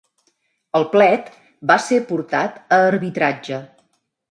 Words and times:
El 0.79 0.85
plet 0.93 1.29
va 1.73 1.77
ser 1.89 2.01
portat 2.13 2.59
a 2.79 2.81
arbitratge. 2.89 3.61